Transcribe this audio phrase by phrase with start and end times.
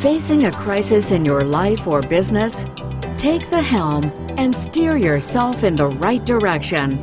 [0.00, 2.64] Facing a crisis in your life or business?
[3.18, 6.98] Take the helm and steer yourself in the right direction.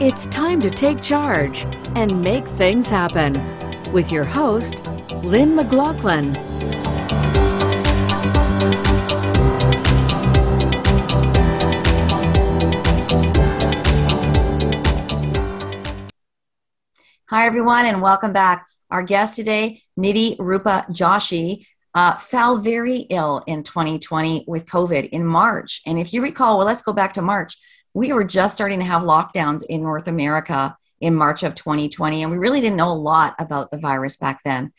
[0.00, 3.34] It's time to take charge and make things happen
[3.92, 4.86] with your host,
[5.22, 6.34] Lynn McLaughlin.
[17.26, 18.66] Hi, everyone, and welcome back.
[18.90, 25.26] Our guest today, Nidhi Rupa Joshi, uh, fell very ill in 2020 with COVID in
[25.26, 25.82] March.
[25.86, 27.56] And if you recall, well, let's go back to March.
[27.94, 32.30] We were just starting to have lockdowns in North America in March of 2020, and
[32.30, 34.72] we really didn't know a lot about the virus back then.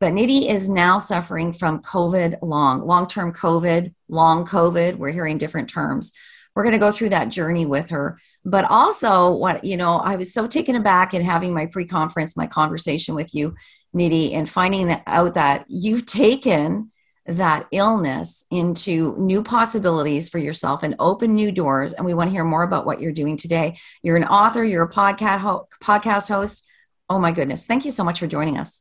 [0.00, 4.96] But Nidhi is now suffering from COVID long, long term COVID, long COVID.
[4.96, 6.12] We're hearing different terms.
[6.54, 8.18] We're going to go through that journey with her.
[8.44, 12.36] But also, what, you know, I was so taken aback in having my pre conference,
[12.36, 13.54] my conversation with you
[13.94, 16.90] Nidhi, and finding out that you've taken
[17.26, 21.92] that illness into new possibilities for yourself and open new doors.
[21.92, 23.76] And we want to hear more about what you're doing today.
[24.02, 26.64] You're an author, you're a podcast, podcast host.
[27.10, 27.66] Oh my goodness.
[27.66, 28.80] Thank you so much for joining us.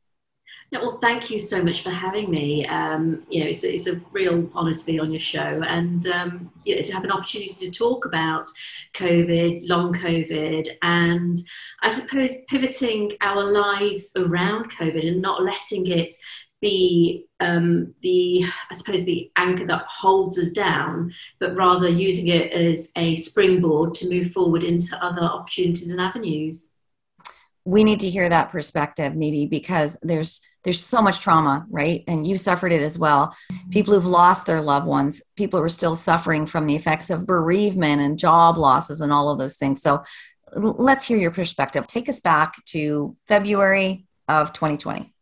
[0.69, 2.65] Yeah, well, thank you so much for having me.
[2.67, 6.05] Um, you know, it's a, it's a real honour to be on your show and
[6.07, 8.49] um, you know, to have an opportunity to talk about
[8.95, 11.37] COVID, long COVID, and
[11.81, 16.13] I suppose pivoting our lives around COVID and not letting it
[16.59, 22.51] be um, the, I suppose, the anchor that holds us down, but rather using it
[22.51, 26.73] as a springboard to move forward into other opportunities and avenues.
[27.63, 32.03] We need to hear that perspective, Nidhi, because there's there's so much trauma, right?
[32.09, 33.33] And you suffered it as well.
[33.71, 37.25] People who've lost their loved ones, people who are still suffering from the effects of
[37.25, 39.81] bereavement and job losses and all of those things.
[39.81, 40.03] So
[40.53, 41.87] let's hear your perspective.
[41.87, 45.13] Take us back to February of 2020.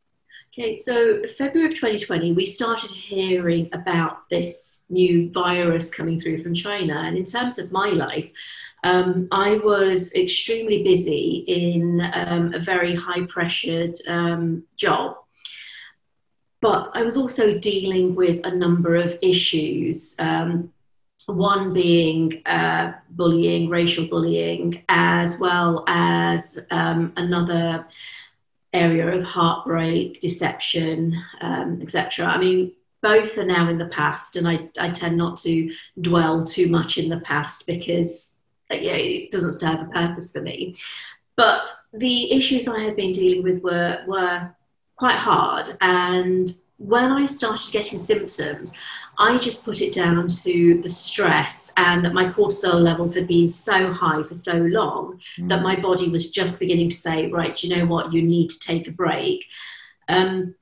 [0.52, 6.56] Okay, so February of 2020, we started hearing about this new virus coming through from
[6.56, 7.04] China.
[7.06, 8.32] And in terms of my life,
[8.84, 15.18] um, I was extremely busy in um, a very high pressured um, job
[16.66, 20.16] but I was also dealing with a number of issues.
[20.18, 20.74] Um,
[21.28, 27.86] one being uh, bullying, racial bullying, as well as um, another
[28.74, 32.26] area of heartbreak, deception, um, etc.
[32.26, 32.72] I mean,
[33.04, 35.72] both are now in the past, and I, I tend not to
[36.02, 38.38] dwell too much in the past because
[38.72, 40.76] uh, yeah, it doesn't serve a purpose for me.
[41.36, 44.55] But the issues I had been dealing with were were
[44.98, 45.68] quite hard.
[45.82, 48.78] And when I started getting symptoms,
[49.18, 53.48] I just put it down to the stress and that my cortisol levels had been
[53.48, 55.50] so high for so long mm.
[55.50, 58.60] that my body was just beginning to say, right, you know what, you need to
[58.60, 59.46] take a break.
[60.10, 60.56] Um,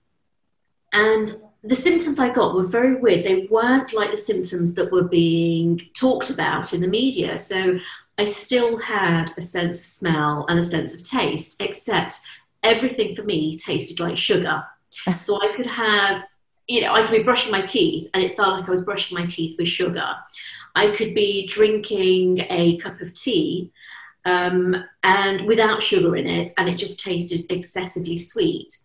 [0.91, 1.31] and
[1.63, 3.25] the symptoms I got were very weird.
[3.25, 7.39] They weren't like the symptoms that were being talked about in the media.
[7.39, 7.79] So
[8.17, 12.19] I still had a sense of smell and a sense of taste, except
[12.63, 14.63] everything for me tasted like sugar.
[15.21, 16.23] so I could have,
[16.67, 19.17] you know, I could be brushing my teeth and it felt like I was brushing
[19.17, 20.15] my teeth with sugar.
[20.75, 23.71] I could be drinking a cup of tea
[24.25, 28.77] um, and without sugar in it, and it just tasted excessively sweet.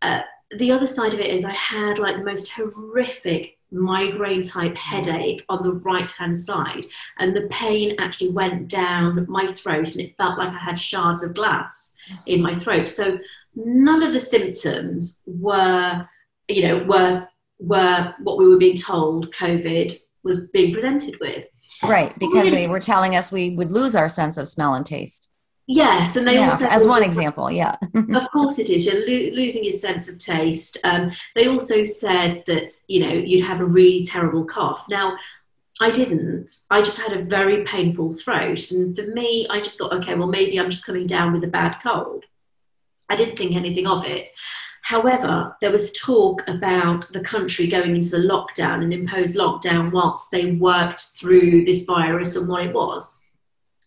[0.00, 0.20] Uh,
[0.56, 5.44] the other side of it is I had like the most horrific migraine type headache
[5.48, 6.84] on the right hand side
[7.18, 11.22] and the pain actually went down my throat and it felt like I had shards
[11.22, 11.94] of glass
[12.26, 12.88] in my throat.
[12.88, 13.18] So
[13.54, 16.06] none of the symptoms were
[16.48, 17.26] you know were
[17.58, 21.44] were what we were being told covid was being presented with.
[21.82, 25.28] Right because they were telling us we would lose our sense of smell and taste
[25.70, 27.76] Yes, and they yeah, also as one example, yeah.
[27.94, 28.86] of course, it is.
[28.86, 30.78] You're lo- losing your sense of taste.
[30.82, 34.86] Um, they also said that you know you'd have a really terrible cough.
[34.88, 35.18] Now,
[35.78, 36.50] I didn't.
[36.70, 40.26] I just had a very painful throat, and for me, I just thought, okay, well,
[40.26, 42.24] maybe I'm just coming down with a bad cold.
[43.10, 44.30] I didn't think anything of it.
[44.80, 50.30] However, there was talk about the country going into the lockdown and imposed lockdown whilst
[50.30, 53.14] they worked through this virus and what it was.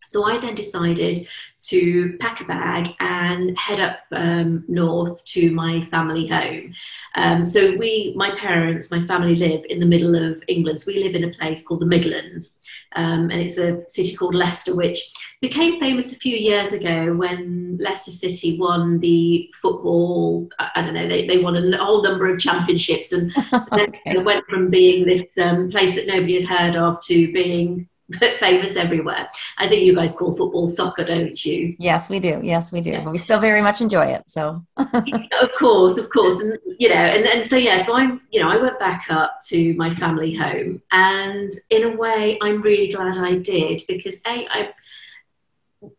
[0.04, 1.28] So I then decided
[1.62, 6.74] to pack a bag and head up um, north to my family home.
[7.16, 10.82] Um, so we, my parents, my family live in the middle of England.
[10.82, 12.60] So we live in a place called the Midlands,
[12.96, 17.78] um, and it's a city called Leicester, which became famous a few years ago when
[17.80, 20.50] Leicester City won the football.
[20.60, 23.32] I don't know, they, they won a whole number of championships, and
[23.72, 24.18] okay.
[24.18, 27.88] went from being this um, place that nobody had heard of to being
[28.40, 29.30] famous everywhere.
[29.58, 31.76] I think you guys call football soccer, don't you?
[31.80, 32.40] Yes, we do.
[32.44, 32.92] Yes, we do.
[32.92, 33.04] Yeah.
[33.04, 34.24] But we still very much enjoy it.
[34.28, 38.42] So, of course, of course, and you know, and, and so yeah, so I'm, you
[38.42, 42.92] know, I went back up to my family home, and in a way, I'm really
[42.92, 44.70] glad I did because a, I,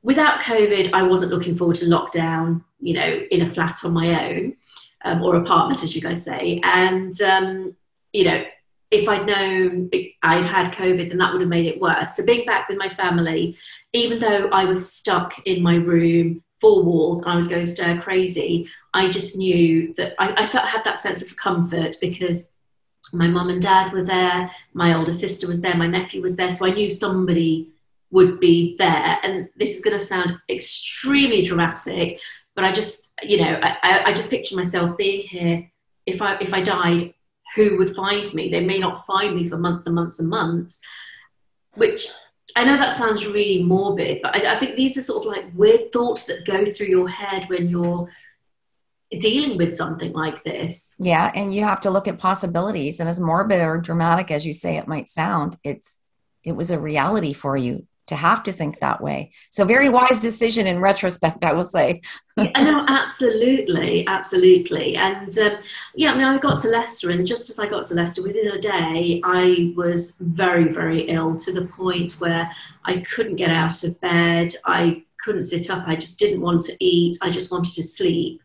[0.03, 4.29] without COVID, I wasn't looking forward to lockdown, you know, in a flat on my
[4.29, 4.56] own
[5.05, 7.76] um, or apartment, as you guys say, and um,
[8.12, 8.44] you know
[8.92, 9.90] if I'd known
[10.22, 12.14] I'd had COVID, then that would have made it worse.
[12.14, 13.56] So being back with my family,
[13.94, 18.00] even though I was stuck in my room, four walls, and I was going stir
[18.02, 22.50] crazy, I just knew that I, I felt had that sense of comfort because
[23.14, 26.54] my mum and dad were there, my older sister was there, my nephew was there,
[26.54, 27.70] so I knew somebody
[28.10, 29.18] would be there.
[29.22, 32.20] And this is going to sound extremely dramatic,
[32.54, 35.70] but I just, you know, I, I just picture myself being here.
[36.04, 37.14] If I if I died,
[37.54, 38.50] who would find me.
[38.50, 40.81] They may not find me for months and months and months,
[41.75, 42.08] which
[42.56, 45.46] I know that sounds really morbid, but I, I think these are sort of like
[45.54, 48.08] weird thoughts that go through your head when you're
[49.19, 50.94] dealing with something like this.
[50.99, 53.00] Yeah, and you have to look at possibilities.
[53.00, 55.99] And as morbid or dramatic as you say it might sound, it's
[56.44, 59.31] it was a reality for you to have to think that way.
[59.50, 62.00] So very wise decision in retrospect, I will say.
[62.37, 64.96] yeah, no, absolutely, absolutely.
[64.96, 65.58] And um,
[65.94, 68.49] yeah, I mean, I got to Leicester, and just as I got to Leicester, within
[68.49, 72.50] a day, I was very, very ill to the point where
[72.84, 74.54] I couldn't get out of bed.
[74.66, 75.87] I couldn't sit up.
[75.87, 77.16] I just didn't want to eat.
[77.22, 78.43] I just wanted to sleep.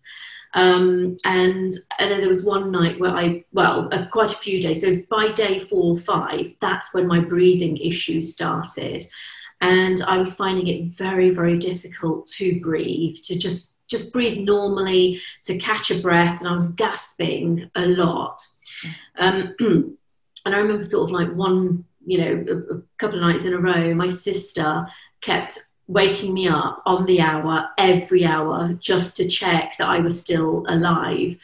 [0.53, 4.61] Um, and and then there was one night where I well uh, quite a few
[4.61, 4.81] days.
[4.81, 9.03] So by day four or five, that's when my breathing issues started
[9.61, 15.21] and I was finding it very, very difficult to breathe, to just just breathe normally,
[15.45, 18.41] to catch a breath, and I was gasping a lot.
[19.17, 23.45] Um, and I remember sort of like one, you know, a, a couple of nights
[23.45, 24.85] in a row, my sister
[25.21, 25.57] kept
[25.87, 30.65] waking me up on the hour every hour just to check that I was still
[30.67, 31.37] alive.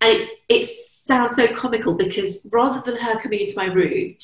[0.00, 4.14] And it's it sounds so comical because rather than her coming into my room,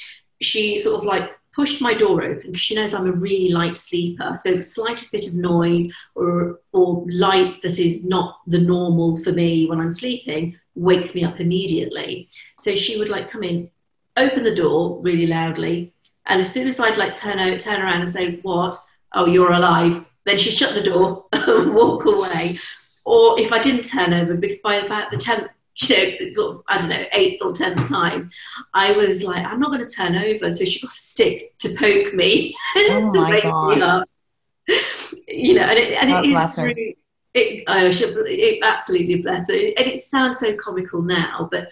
[0.40, 3.78] she sort of like pushed my door open because she knows I'm a really light
[3.78, 4.36] sleeper.
[4.40, 9.32] So the slightest bit of noise or, or light that is not the normal for
[9.32, 12.28] me when I'm sleeping wakes me up immediately.
[12.60, 13.70] So she would like come in,
[14.18, 15.94] open the door really loudly,
[16.26, 18.76] and as soon as I'd like turn out, turn around and say, "What?
[19.12, 22.58] Oh, you're alive," then she'd shut the door and walk away.
[23.04, 26.62] Or if I didn't turn over, because by about the tenth you know, sort of,
[26.68, 28.30] I don't know, eighth or tenth time,
[28.74, 30.50] I was like, I'm not going to turn over.
[30.52, 34.08] So she got a stick to poke me oh to wake me up.
[35.28, 36.96] You know, and it, and it is really,
[37.34, 37.90] it, oh,
[38.26, 39.54] it, absolutely bless her.
[39.54, 41.68] And it sounds so comical now, but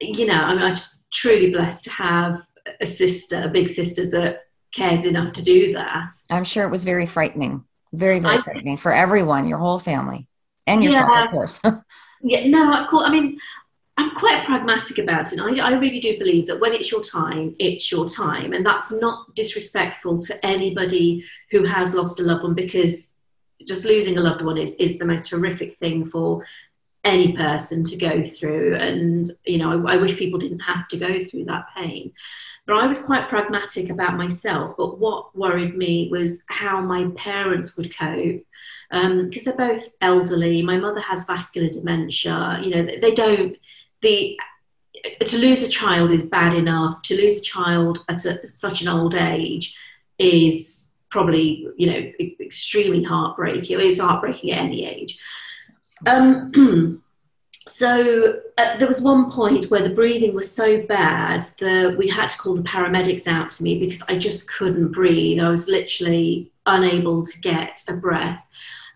[0.00, 2.42] you know, I'm, I'm just truly blessed to have
[2.80, 4.44] a sister, a big sister that
[4.74, 6.10] cares enough to do that.
[6.30, 10.28] I'm sure it was very frightening, very, very I, frightening for everyone, your whole family,
[10.66, 11.24] and yourself, yeah.
[11.24, 11.60] of course.
[12.22, 13.04] Yeah, no, of course.
[13.06, 13.38] I mean,
[13.98, 15.40] I'm quite pragmatic about it.
[15.40, 18.52] I, I really do believe that when it's your time, it's your time.
[18.52, 23.14] And that's not disrespectful to anybody who has lost a loved one because
[23.66, 26.44] just losing a loved one is, is the most horrific thing for
[27.04, 28.74] any person to go through.
[28.74, 32.12] And, you know, I, I wish people didn't have to go through that pain.
[32.66, 34.76] But I was quite pragmatic about myself.
[34.76, 38.42] But what worried me was how my parents would cope
[38.90, 40.62] because um, they're both elderly.
[40.62, 42.60] My mother has vascular dementia.
[42.62, 43.56] You know, they don't
[44.02, 44.38] the
[45.26, 47.02] to lose a child is bad enough.
[47.02, 49.76] To lose a child at a, such an old age
[50.18, 53.80] is probably you know extremely heartbreaking.
[53.80, 55.18] It's heartbreaking at any age.
[56.06, 57.02] Um,
[57.66, 62.28] so uh, there was one point where the breathing was so bad that we had
[62.28, 65.40] to call the paramedics out to me because I just couldn't breathe.
[65.40, 68.42] I was literally unable to get a breath.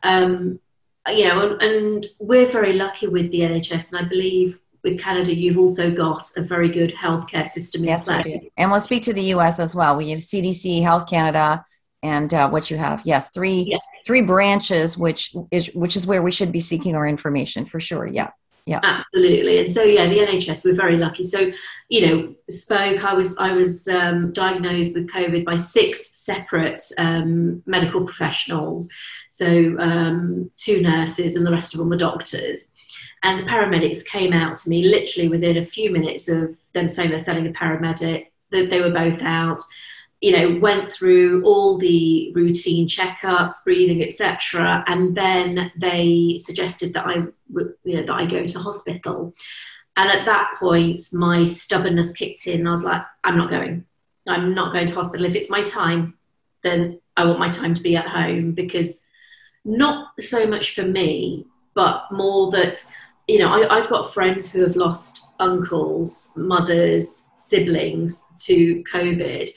[0.02, 0.60] Um,
[1.08, 5.34] you know, and, and we're very lucky with the NHS, and I believe with Canada,
[5.34, 7.84] you've also got a very good healthcare system.
[7.84, 8.40] Yes, we do.
[8.56, 9.96] And we'll speak to the US as well.
[9.96, 11.64] We have CDC, Health Canada,
[12.02, 13.02] and uh, what you have.
[13.04, 13.78] Yes, three yeah.
[14.06, 18.06] three branches, which is which is where we should be seeking our information for sure.
[18.06, 18.30] Yeah.
[18.70, 18.78] Yeah.
[18.84, 19.58] Absolutely.
[19.58, 21.24] And so yeah, the NHS, we're very lucky.
[21.24, 21.50] So,
[21.88, 27.64] you know, spoke, I was I was um, diagnosed with COVID by six separate um,
[27.66, 28.88] medical professionals.
[29.28, 32.70] So um, two nurses and the rest of them were doctors.
[33.24, 37.10] And the paramedics came out to me literally within a few minutes of them saying
[37.10, 39.60] they're selling a paramedic, that they were both out
[40.20, 47.06] you know, went through all the routine checkups, breathing, etc., and then they suggested that
[47.06, 49.34] I, you know, that I go to hospital.
[49.96, 52.66] And at that point, my stubbornness kicked in.
[52.66, 53.84] I was like, I'm not going.
[54.28, 55.26] I'm not going to hospital.
[55.26, 56.14] If it's my time,
[56.62, 59.02] then I want my time to be at home because
[59.64, 62.82] not so much for me, but more that,
[63.26, 69.50] you know, I, I've got friends who have lost uncles, mothers, siblings to COVID.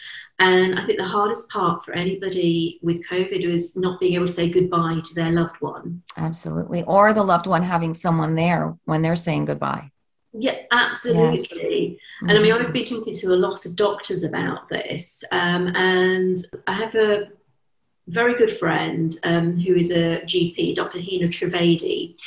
[0.43, 4.33] And I think the hardest part for anybody with COVID was not being able to
[4.33, 6.03] say goodbye to their loved one.
[6.17, 6.83] Absolutely.
[6.83, 9.89] Or the loved one having someone there when they're saying goodbye.
[10.33, 11.37] Yeah, absolutely.
[11.49, 11.97] Yes.
[12.23, 12.65] And I mean, mm-hmm.
[12.65, 15.23] I've been talking to a lot of doctors about this.
[15.31, 17.29] Um, and I have a
[18.07, 20.99] very good friend um, who is a GP, Dr.
[20.99, 22.17] Hina Trivedi.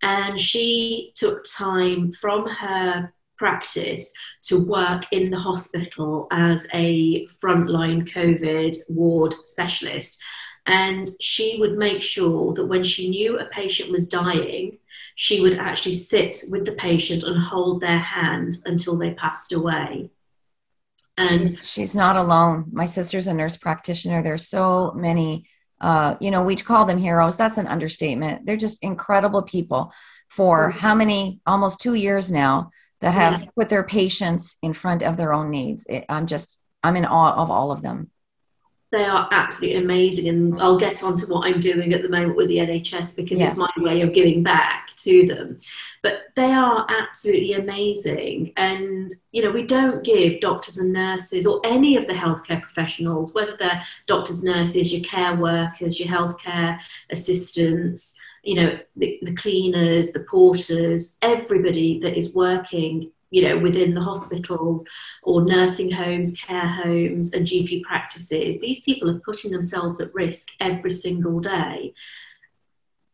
[0.00, 4.12] And she took time from her practice
[4.42, 10.22] to work in the hospital as a frontline COVID ward specialist.
[10.66, 14.78] And she would make sure that when she knew a patient was dying,
[15.14, 20.10] she would actually sit with the patient and hold their hand until they passed away.
[21.16, 22.66] And she's, she's not alone.
[22.72, 24.22] My sister's a nurse practitioner.
[24.22, 25.48] There's so many,
[25.80, 27.36] uh, you know, we call them heroes.
[27.36, 28.44] That's an understatement.
[28.44, 29.92] They're just incredible people
[30.28, 30.78] for mm-hmm.
[30.78, 32.70] how many, almost two years now
[33.06, 33.48] that have yeah.
[33.56, 35.86] put their patients in front of their own needs.
[35.88, 38.10] It, I'm just, I'm in awe of all of them.
[38.90, 42.36] They are absolutely amazing, and I'll get on to what I'm doing at the moment
[42.36, 43.52] with the NHS because yes.
[43.52, 45.60] it's my way of giving back to them.
[46.02, 51.60] But they are absolutely amazing, and you know we don't give doctors and nurses or
[51.64, 56.78] any of the healthcare professionals, whether they're doctors, nurses, your care workers, your healthcare
[57.10, 58.16] assistants,
[58.46, 64.00] you know, the, the cleaners, the porters, everybody that is working you know, within the
[64.00, 64.86] hospitals
[65.24, 68.56] or nursing homes, care homes, and GP practices.
[68.60, 71.92] These people are putting themselves at risk every single day.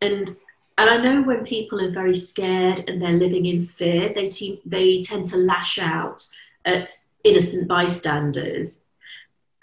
[0.00, 0.30] And
[0.78, 4.60] and I know when people are very scared and they're living in fear, they te-
[4.64, 6.26] they tend to lash out
[6.64, 6.88] at
[7.24, 8.84] innocent bystanders.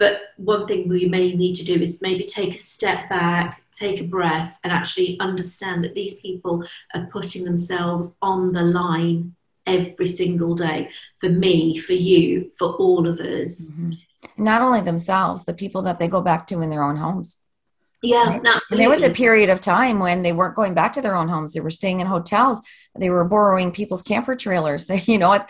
[0.00, 4.00] But one thing we may need to do is maybe take a step back, take
[4.00, 6.64] a breath, and actually understand that these people
[6.94, 10.88] are putting themselves on the line every single day
[11.20, 13.60] for me, for you, for all of us.
[13.60, 13.92] Mm-hmm.
[14.38, 17.36] Not only themselves, the people that they go back to in their own homes.
[18.02, 18.60] Yeah, right?
[18.70, 21.52] there was a period of time when they weren't going back to their own homes;
[21.52, 22.62] they were staying in hotels.
[22.98, 24.86] They were borrowing people's camper trailers.
[24.88, 25.44] They, you know,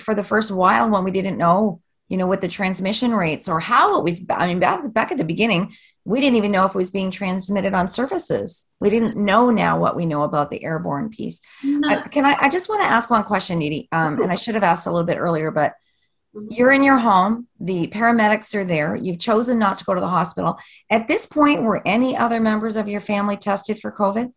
[0.00, 3.60] for the first while when we didn't know you know, with the transmission rates or
[3.60, 4.24] how it was.
[4.30, 7.10] I mean, back, back at the beginning, we didn't even know if it was being
[7.10, 8.66] transmitted on surfaces.
[8.78, 11.40] We didn't know now what we know about the airborne piece.
[11.64, 11.88] No.
[11.88, 14.54] Uh, can I, I just want to ask one question, Nidhi, um, and I should
[14.54, 15.74] have asked a little bit earlier, but
[16.34, 16.46] mm-hmm.
[16.52, 20.06] you're in your home, the paramedics are there, you've chosen not to go to the
[20.06, 20.60] hospital.
[20.88, 24.32] At this point, were any other members of your family tested for COVID?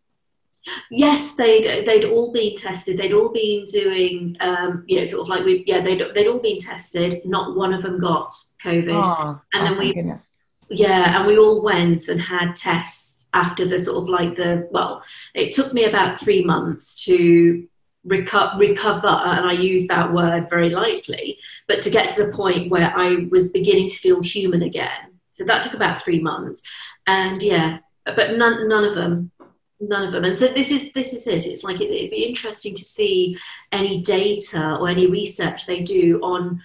[0.90, 2.98] Yes, they'd they'd all been tested.
[2.98, 6.38] They'd all been doing, um, you know, sort of like we, yeah, they'd they'd all
[6.38, 7.22] been tested.
[7.24, 10.30] Not one of them got COVID, oh, and then oh, we, goodness.
[10.68, 15.02] yeah, and we all went and had tests after the sort of like the well,
[15.34, 17.66] it took me about three months to
[18.06, 21.38] reco- recover, and I use that word very lightly,
[21.68, 25.18] but to get to the point where I was beginning to feel human again.
[25.30, 26.62] So that took about three months,
[27.06, 29.30] and yeah, but none none of them
[29.80, 30.24] none of them.
[30.24, 31.46] And so this is this is it.
[31.46, 33.38] It's like it, would be interesting to see
[33.72, 36.60] any data or any research they do on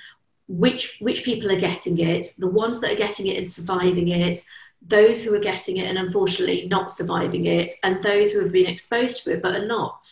[0.47, 4.39] which which people are getting it the ones that are getting it and surviving it
[4.81, 8.67] those who are getting it and unfortunately not surviving it and those who have been
[8.67, 10.05] exposed to it but are not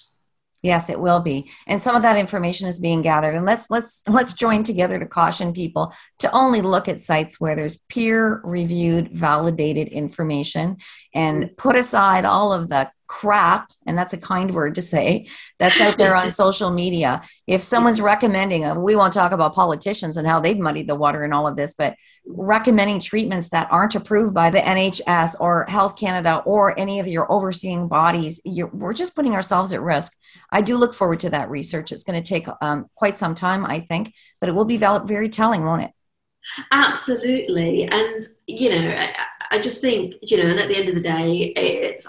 [0.64, 1.52] Yes, it will be.
[1.68, 3.36] And some of that information is being gathered.
[3.36, 7.54] And let's let's let's join together to caution people to only look at sites where
[7.54, 10.78] there's peer reviewed, validated information
[11.14, 15.28] and put aside all of the crap, and that's a kind word to say,
[15.60, 17.22] that's out there on social media.
[17.46, 21.24] If someone's recommending, uh, we won't talk about politicians and how they've muddied the water
[21.24, 25.96] and all of this, but recommending treatments that aren't approved by the NHS or Health
[25.96, 30.12] Canada or any of your overseeing bodies, we're just putting ourselves at risk.
[30.50, 31.92] I do look forward to that research.
[31.92, 35.30] It's going to take um, quite some time, I think, but it will be very
[35.30, 35.92] telling, won't it?
[36.72, 37.84] Absolutely.
[37.84, 39.08] And, you know,
[39.54, 42.08] I, I just think, you know, and at the end of the day, it's,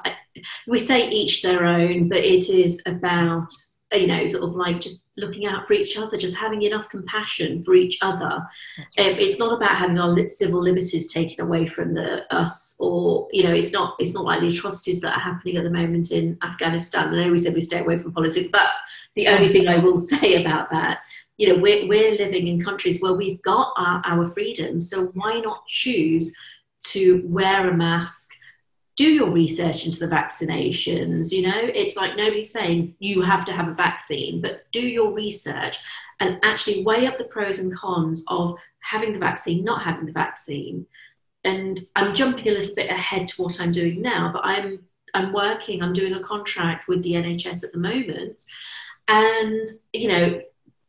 [0.66, 3.52] we say each their own, but it is about,
[3.92, 7.62] you know, sort of like just looking out for each other, just having enough compassion
[7.62, 8.42] for each other.
[8.76, 13.44] Um, it's not about having our civil liberties taken away from the, us, or you
[13.44, 16.36] know, it's not it's not like the atrocities that are happening at the moment in
[16.42, 17.14] Afghanistan.
[17.14, 18.68] I know we said we stay away from politics, but
[19.14, 21.00] the only thing I will say about that
[21.36, 25.40] you know we're, we're living in countries where we've got our, our freedom so why
[25.40, 26.32] not choose
[26.85, 28.31] to wear a mask
[28.97, 33.53] do your research into the vaccinations you know it's like nobody's saying you have to
[33.53, 35.79] have a vaccine but do your research
[36.21, 40.12] and actually weigh up the pros and cons of having the vaccine, not having the
[40.12, 40.87] vaccine.
[41.43, 44.81] And I'm jumping a little bit ahead to what I'm doing now, but I'm
[45.12, 48.43] I'm working, I'm doing a contract with the NHS at the moment.
[49.07, 50.43] And, you know,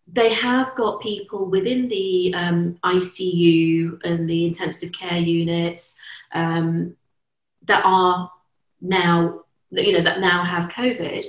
[0.07, 5.95] they have got people within the um, ICU and the intensive care units
[6.33, 6.95] um,
[7.67, 8.31] that are
[8.81, 11.25] now, you know, that now have COVID.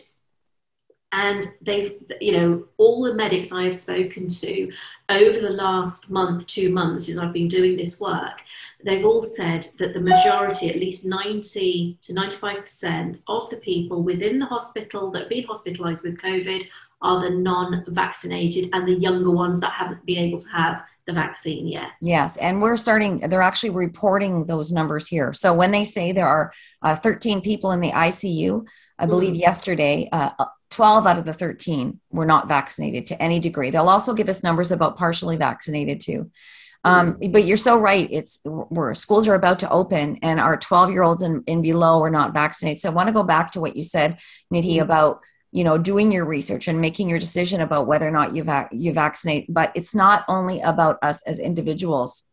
[1.13, 4.71] And they've, you know, all the medics I have spoken to
[5.09, 8.41] over the last month, two months, since I've been doing this work,
[8.85, 14.39] they've all said that the majority, at least 90 to 95% of the people within
[14.39, 16.67] the hospital that have been hospitalized with COVID
[17.03, 21.13] are the non vaccinated and the younger ones that haven't been able to have the
[21.13, 21.91] vaccine yet.
[22.03, 25.33] Yes, and we're starting, they're actually reporting those numbers here.
[25.33, 28.67] So when they say there are uh, 13 people in the ICU,
[28.99, 29.41] I believe mm.
[29.41, 30.31] yesterday, uh,
[30.71, 33.71] 12 out of the 13 were not vaccinated to any degree.
[33.71, 36.31] They'll also give us numbers about partially vaccinated too.
[36.83, 37.33] Um, mm.
[37.33, 38.09] but you're so right.
[38.11, 42.03] It's where schools are about to open and our 12 year olds and, and, below
[42.03, 42.81] are not vaccinated.
[42.81, 44.19] So I want to go back to what you said,
[44.53, 44.83] Nidhi, mm.
[44.83, 45.21] about
[45.57, 48.69] you know doing your research and making your decision about whether or not you va-
[48.73, 49.47] you vaccinate.
[49.49, 52.25] But it's not only about us as individuals.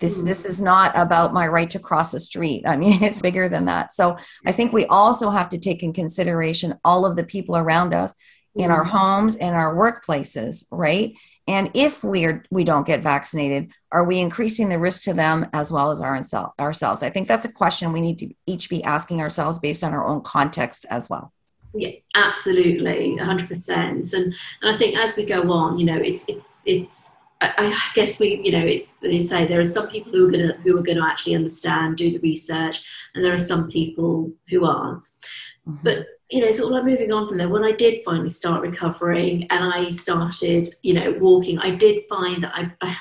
[0.00, 0.26] This mm.
[0.26, 2.64] this is not about my right to cross the street.
[2.66, 3.92] I mean, it's bigger than that.
[3.92, 7.94] So I think we also have to take in consideration all of the people around
[7.94, 8.16] us
[8.56, 8.96] in our mm-hmm.
[8.96, 11.14] homes and our workplaces, right?
[11.46, 15.46] And if we are we don't get vaccinated, are we increasing the risk to them
[15.52, 16.20] as well as our
[16.58, 17.02] ourselves?
[17.04, 20.04] I think that's a question we need to each be asking ourselves based on our
[20.04, 21.32] own context as well.
[21.74, 24.12] Yeah, absolutely, hundred percent.
[24.12, 27.08] And and I think as we go on, you know, it's it's it's.
[27.44, 30.52] I, guess we, you know, it's they say there are some people who are gonna
[30.62, 35.02] who are gonna actually understand, do the research, and there are some people who aren't.
[35.02, 35.76] Mm-hmm.
[35.82, 38.62] But you know, sort of like moving on from there, when I did finally start
[38.62, 42.96] recovering and I started, you know, walking, I did find that I, I,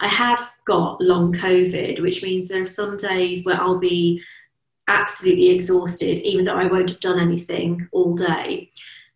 [0.00, 4.20] I have got long COVID, which means there are some days where I'll be
[4.88, 8.70] absolutely exhausted, even though I won't have done anything all day.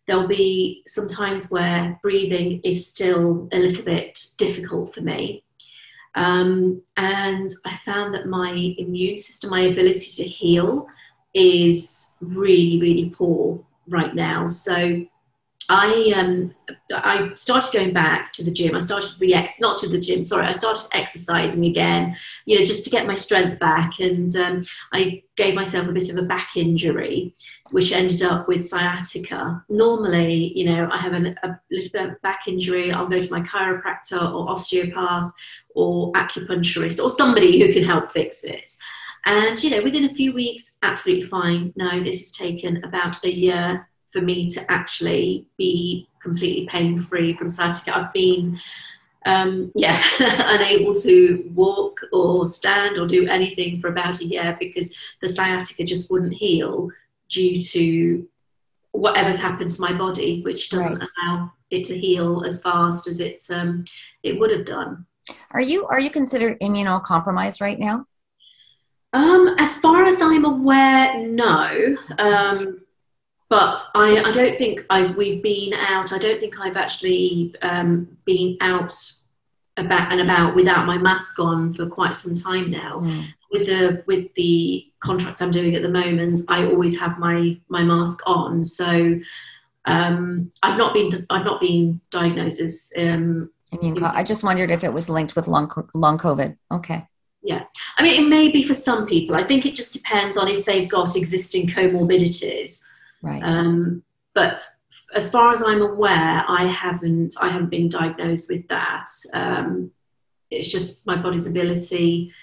[0.07, 5.43] There'll be some times where breathing is still a little bit difficult for me.
[6.15, 10.87] Um, and I found that my immune system, my ability to heal,
[11.33, 14.49] is really, really poor right now.
[14.49, 15.05] So
[15.69, 16.53] I um
[16.93, 18.75] I started going back to the gym.
[18.75, 20.23] I started re-ex not to the gym.
[20.23, 22.15] Sorry, I started exercising again.
[22.45, 23.99] You know, just to get my strength back.
[23.99, 27.35] And um, I gave myself a bit of a back injury,
[27.71, 29.63] which ended up with sciatica.
[29.67, 32.91] Normally, you know, I have an, a little bit of back injury.
[32.93, 35.31] I'll go to my chiropractor or osteopath
[35.75, 38.71] or acupuncturist or somebody who can help fix it.
[39.25, 41.73] And, you know, within a few weeks, absolutely fine.
[41.75, 47.35] No, this has taken about a year for me to actually be completely pain free
[47.35, 47.95] from sciatica.
[47.95, 48.59] I've been,
[49.27, 54.91] um, yeah, unable to walk or stand or do anything for about a year because
[55.21, 56.89] the sciatica just wouldn't heal
[57.29, 58.27] due to
[58.91, 61.09] whatever's happened to my body, which doesn't right.
[61.19, 63.85] allow it to heal as fast as it um,
[64.23, 65.05] it would have done.
[65.51, 68.07] Are you are you considered immunocompromised right now?
[69.13, 71.97] Um, as far as I'm aware, no.
[72.17, 72.81] Um,
[73.49, 76.11] but I, I don't think I've, we've been out.
[76.11, 78.93] I don't think I've actually um, been out
[79.77, 82.99] about and about without my mask on for quite some time now.
[82.99, 83.27] Mm.
[83.49, 87.83] With the with the contract I'm doing at the moment, I always have my my
[87.83, 88.63] mask on.
[88.65, 89.19] So
[89.85, 92.91] um, I've not been I've not been diagnosed as.
[92.97, 94.01] Um, Immune.
[94.03, 96.57] I just wondered if it was linked with long long COVID.
[96.71, 97.05] Okay.
[97.43, 97.63] Yeah.
[97.97, 99.35] I mean, it may be for some people.
[99.35, 102.81] I think it just depends on if they've got existing comorbidities.
[103.21, 103.43] Right.
[103.43, 104.03] Um,
[104.33, 104.61] but
[105.13, 109.07] as far as I'm aware, I haven't I haven't been diagnosed with that.
[109.33, 109.91] Um,
[110.51, 112.33] it's just my body's ability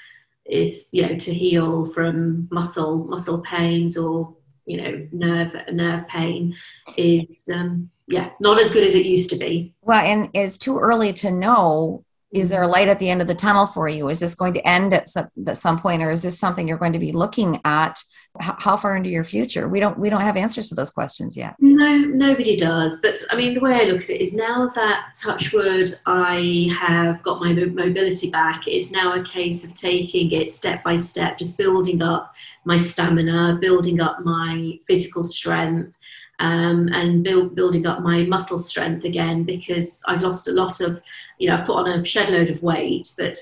[0.45, 4.35] is you know to heal from muscle muscle pains or
[4.67, 6.55] you know nerve nerve pain
[6.99, 9.75] is um, yeah not as good as it used to be.
[9.83, 12.05] Well, and it's too early to know
[12.35, 12.73] is there a mm-hmm.
[12.73, 14.09] light at the end of the tunnel for you?
[14.09, 16.77] Is this going to end at some, at some point or is this something you're
[16.77, 17.99] going to be looking at?
[18.41, 19.69] How far into your future?
[19.69, 21.55] We don't we don't have answers to those questions yet.
[21.61, 22.99] No nobody does.
[23.01, 27.23] But i mean the way i look at it is now that touchwood i have
[27.23, 31.59] got my mobility back it's now a case of taking it step by step just
[31.59, 35.97] building up my stamina building up my physical strength
[36.41, 41.01] um, and build, building up my muscle strength again because I've lost a lot of,
[41.39, 43.39] you know, I've put on a shed load of weight, but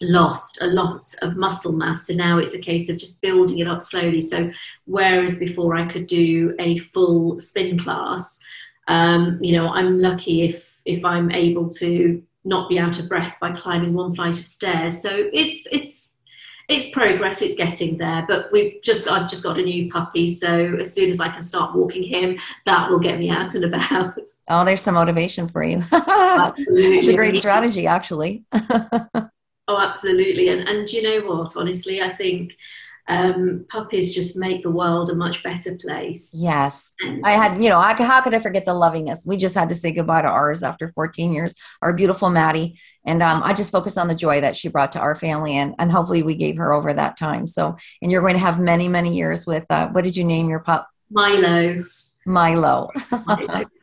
[0.00, 2.06] lost a lot of muscle mass.
[2.06, 4.20] So now it's a case of just building it up slowly.
[4.20, 4.50] So
[4.84, 8.40] whereas before I could do a full spin class,
[8.88, 13.34] um, you know, I'm lucky if if I'm able to not be out of breath
[13.40, 15.02] by climbing one flight of stairs.
[15.02, 16.12] So it's it's
[16.68, 17.42] it's progress.
[17.42, 21.10] It's getting there, but we've just I've just got a new puppy, so as soon
[21.10, 24.18] as I can start walking him, that will get me out and about.
[24.48, 25.84] Oh, there's some motivation for you.
[25.92, 28.44] it's a great strategy, actually.
[28.52, 29.28] oh,
[29.68, 31.56] absolutely, and and you know what?
[31.56, 32.52] Honestly, I think
[33.08, 36.32] um, puppies just make the world a much better place.
[36.34, 36.90] Yes.
[37.22, 39.24] I had, you know, I, how could I forget the lovingness?
[39.24, 42.78] We just had to say goodbye to ours after 14 years, our beautiful Maddie.
[43.04, 45.54] And um, I just focused on the joy that she brought to our family.
[45.56, 47.46] And, and hopefully we gave her over that time.
[47.46, 50.48] So, and you're going to have many, many years with, uh, what did you name
[50.48, 50.88] your pup?
[51.10, 51.82] Milo.
[52.26, 52.90] Milo.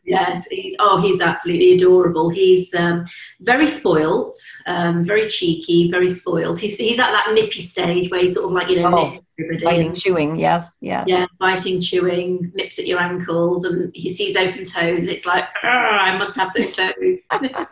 [0.04, 2.28] Yes, he's oh, he's absolutely adorable.
[2.28, 3.06] He's um,
[3.40, 6.60] very spoilt, um, very cheeky, very spoilt.
[6.60, 9.94] He's, he's at that nippy stage where he's sort of like you know oh, biting,
[9.94, 10.36] chewing.
[10.36, 11.04] Yes, yes.
[11.08, 15.44] Yeah, biting, chewing, nips at your ankles, and he sees open toes, and it's like
[15.62, 17.20] I must have those toes.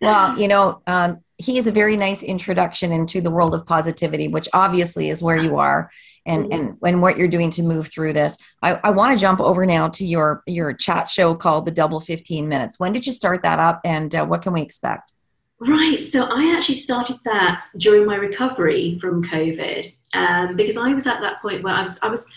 [0.00, 4.28] well, you know, um, he is a very nice introduction into the world of positivity,
[4.28, 5.90] which obviously is where you are
[6.26, 6.52] and mm-hmm.
[6.52, 8.36] and and what you're doing to move through this.
[8.62, 12.00] I, I want to jump over now to your your chat show called the Double
[12.00, 12.78] 15 Minutes.
[12.78, 15.12] When did you start that up, and uh, what can we expect?
[15.58, 16.04] Right.
[16.04, 21.20] So I actually started that during my recovery from COVID um, because I was at
[21.20, 22.30] that point where I was I was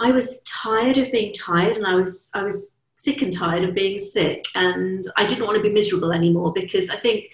[0.00, 3.74] I was tired of being tired, and I was I was sick and tired of
[3.74, 7.26] being sick, and I didn't want to be miserable anymore because I think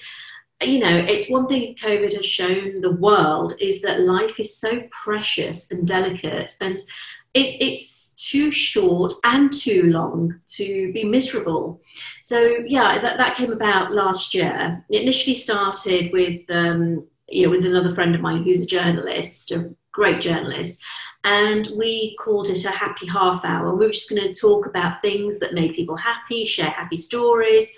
[0.66, 4.83] you know, it's one thing COVID has shown the world is that life is so
[4.90, 6.83] precious and delicate, and
[7.35, 11.81] it's it's too short and too long to be miserable.
[12.22, 14.85] So yeah, that, that came about last year.
[14.88, 19.50] It initially started with um, you know with another friend of mine who's a journalist,
[19.50, 20.83] a great journalist,
[21.24, 23.74] and we called it a happy half hour.
[23.74, 27.70] We were just going to talk about things that made people happy, share happy stories.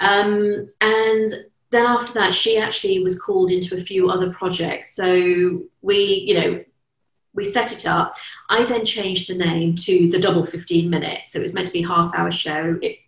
[0.00, 1.32] Um, and
[1.74, 4.94] then after that, she actually was called into a few other projects.
[4.94, 6.64] So we, you know,
[7.34, 8.16] we set it up.
[8.48, 11.32] I then changed the name to the double 15 minutes.
[11.32, 12.78] So it was meant to be a half hour show.
[12.80, 12.98] It,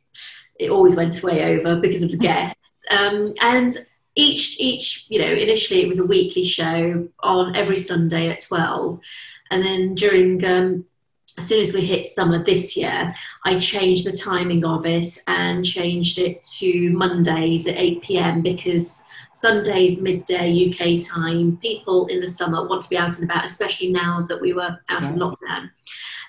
[0.59, 2.85] it always went way over because of the guests.
[2.91, 3.77] Um, and
[4.15, 9.01] each, each, you know, initially it was a weekly show on every Sunday at 12.
[9.51, 10.87] And then during um,
[11.39, 13.13] as soon as we hit summer this year,
[13.45, 19.05] I changed the timing of it and changed it to Mondays at 8 pm because
[19.35, 23.93] Sundays, midday UK time, people in the summer want to be out and about, especially
[23.93, 25.11] now that we were out yes.
[25.11, 25.71] of lockdown.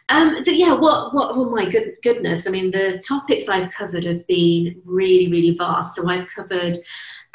[0.10, 2.48] Um, so yeah, what, what, oh my good, goodness.
[2.48, 5.96] I mean, the topics I've covered have been really, really vast.
[5.96, 6.78] So I've covered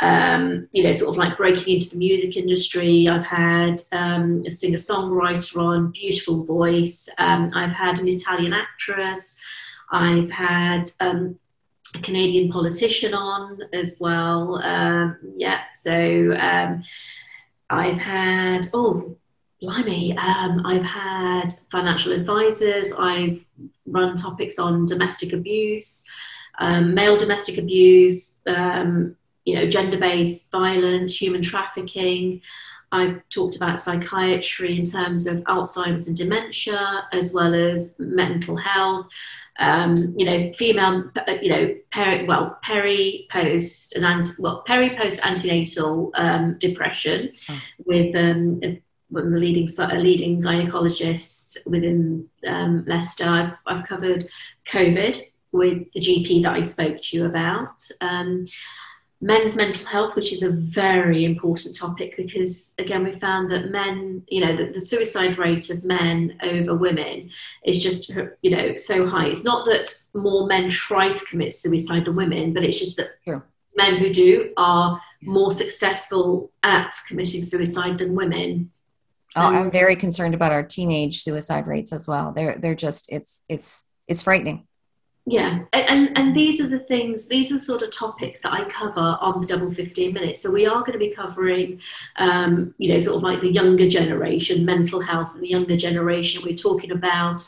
[0.02, 3.08] um, you know, sort of like breaking into the music industry.
[3.08, 7.08] I've had um, a singer songwriter on, beautiful voice.
[7.18, 9.36] Um, I've had an Italian actress.
[9.92, 11.38] I've had um,
[11.94, 14.60] a Canadian politician on as well.
[14.64, 16.82] Um, yeah, so um,
[17.70, 19.16] I've had, oh,
[19.62, 22.92] blimey, I've had financial advisors.
[22.98, 23.40] I've
[23.86, 26.04] run topics on domestic abuse.
[26.60, 28.40] male domestic abuse,
[29.44, 32.40] you know, gender-based violence, human trafficking.
[32.92, 39.06] I've talked about psychiatry in terms of Alzheimer's and dementia, as well as mental health.
[39.58, 45.24] Um, you know, female, you know, peri, well, peri, post, and anti, well, peri, post
[45.24, 47.60] antenatal um, depression, oh.
[47.84, 48.60] with um,
[49.08, 53.28] one of the leading leading gynecologists within um, Leicester.
[53.28, 54.24] I've, I've covered
[54.66, 57.80] COVID with the GP that I spoke to you about.
[58.00, 58.46] Um,
[59.22, 64.24] men's mental health, which is a very important topic because, again, we found that men,
[64.26, 67.30] you know, the, the, suicide rate of men over women
[67.64, 68.10] is just,
[68.42, 69.28] you know, so high.
[69.28, 73.10] It's not that more men try to commit suicide than women, but it's just that
[73.76, 78.72] men who do are more successful at committing suicide than women.
[79.36, 82.32] Oh, I'm very concerned about our teenage suicide rates as well.
[82.32, 84.66] They're they're just it's it's it's frightening
[85.24, 88.64] yeah and and these are the things these are the sort of topics that i
[88.68, 90.40] cover on the double 15 minutes.
[90.40, 91.80] So we are going to be covering
[92.16, 96.42] um, you know sort of like the younger generation mental health and the younger generation.
[96.44, 97.42] We're talking about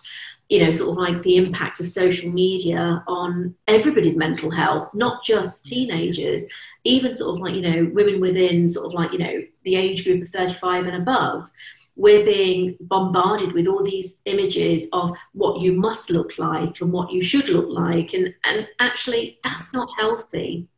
[0.48, 5.24] you know sort of like the impact of social media on everybody's mental health not
[5.24, 6.46] just teenagers
[6.84, 10.04] even sort of like you know women within sort of like you know the age
[10.04, 11.50] group of 35 and above
[11.96, 17.12] we're being bombarded with all these images of what you must look like and what
[17.12, 18.12] you should look like.
[18.14, 20.68] And, and actually that's not healthy.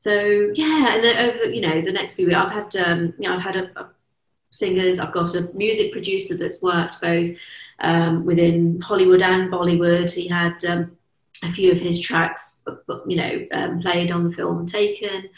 [0.00, 3.28] So yeah and then over you know the next few weeks i've had um, you
[3.28, 3.90] know i've had a, a
[4.48, 7.36] singers i've got a music producer that's worked both
[7.80, 10.10] um, within hollywood and bollywood.
[10.10, 10.96] He had um,
[11.44, 12.64] a few of his tracks
[13.06, 15.28] you know um, played on the film taken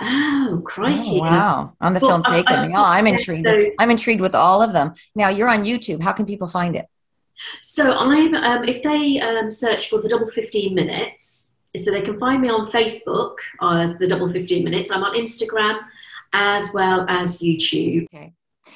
[0.00, 1.18] Oh, crikey!
[1.18, 2.72] Oh, wow, on the well, film Taken.
[2.74, 3.46] oh, I'm intrigued.
[3.46, 4.94] So, I'm intrigued with all of them.
[5.14, 6.02] Now you're on YouTube.
[6.02, 6.86] How can people find it?
[7.60, 8.34] So I'm.
[8.34, 12.48] Um, if they um, search for the double 15 minutes, so they can find me
[12.48, 14.90] on Facebook as the double 15 minutes.
[14.90, 15.78] I'm on Instagram
[16.32, 18.04] as well as YouTube.
[18.04, 18.32] Okay.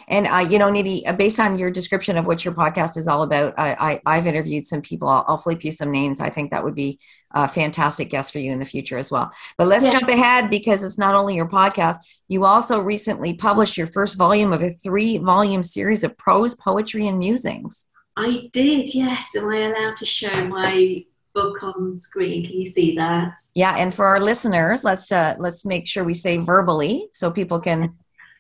[0.09, 3.09] And uh, you know, Nidhi, uh, based on your description of what your podcast is
[3.09, 5.09] all about, I, I have interviewed some people.
[5.09, 6.21] I'll, I'll, flip you some names.
[6.21, 6.99] I think that would be
[7.33, 9.31] a fantastic guest for you in the future as well.
[9.59, 9.93] But let's yeah.
[9.93, 11.99] jump ahead because it's not only your podcast.
[12.29, 17.19] You also recently published your first volume of a three-volume series of prose, poetry, and
[17.19, 17.87] musings.
[18.17, 18.95] I did.
[18.95, 19.35] Yes.
[19.37, 22.47] Am I allowed to show my book on screen?
[22.47, 23.35] Can you see that?
[23.55, 23.77] Yeah.
[23.77, 27.95] And for our listeners, let's uh, let's make sure we say verbally so people can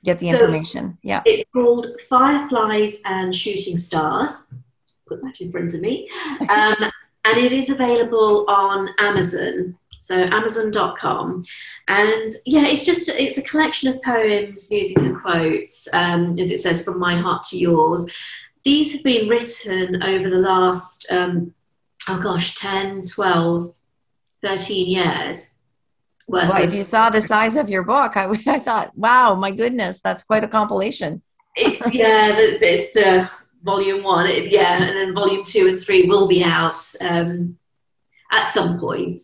[0.04, 0.98] get the information.
[1.02, 1.22] Yeah.
[1.24, 4.46] It's called Fireflies and Shooting Stars.
[5.06, 6.09] Put that in front of me.
[6.48, 6.76] Um,
[7.24, 9.76] and it is available on Amazon.
[10.00, 11.44] So amazon.com.
[11.88, 16.61] And yeah, it's just, it's a collection of poems, music and quotes, um, as it
[16.61, 18.09] says, from my heart to yours.
[18.64, 21.52] These have been written over the last, um,
[22.09, 23.74] oh gosh, 10, 12,
[24.42, 25.54] 13 years.
[26.28, 29.50] Well, well, if you saw the size of your book, I, I thought, wow, my
[29.50, 31.22] goodness, that's quite a compilation.
[31.54, 33.30] It's yeah, it's the
[33.62, 37.58] volume one, it, yeah, and then volume two and three will be out um,
[38.30, 39.20] at some point.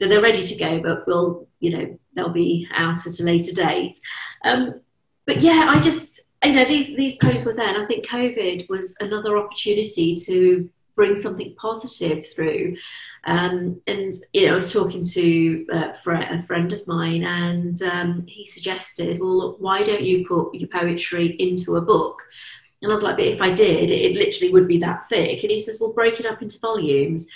[0.00, 3.52] So they're ready to go, but we'll, you know, they'll be out at a later
[3.52, 3.96] date.
[4.44, 4.80] Um,
[5.26, 8.68] but yeah, I just, you know, these these poems were there, and I think COVID
[8.68, 12.76] was another opportunity to bring something positive through.
[13.24, 18.24] Um, and you know, I was talking to uh, a friend of mine, and um,
[18.26, 22.20] he suggested, "Well, look, why don't you put your poetry into a book?"
[22.82, 25.52] And I was like, "But if I did, it, literally would be that thick." And
[25.52, 27.28] he says, "Well, break it up into volumes."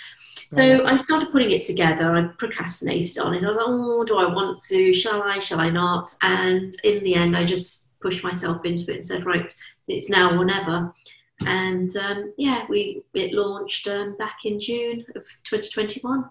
[0.51, 2.15] So I started putting it together.
[2.15, 3.43] I procrastinated on it.
[3.43, 4.93] I was like, "Oh, do I want to?
[4.93, 5.39] Shall I?
[5.39, 9.25] Shall I not?" And in the end, I just pushed myself into it and said,
[9.25, 9.53] "Right,
[9.87, 10.93] it's now or never."
[11.41, 16.29] And um, yeah, we it launched um, back in June of 2021.